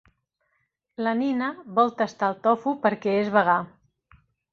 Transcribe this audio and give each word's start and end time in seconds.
La 1.07 1.11
Nina 1.19 1.49
vol 1.79 1.93
tastar 1.99 2.29
el 2.33 2.39
tofu 2.47 2.73
perquè 2.87 3.13
és 3.19 3.31
vegà. 3.37 3.59